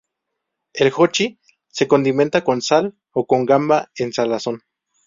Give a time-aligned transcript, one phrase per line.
[0.73, 4.63] El "jochi" se condimenta con sal o con gamba en salazón.